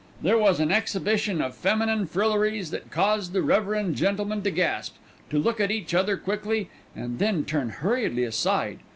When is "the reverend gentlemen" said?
3.33-4.41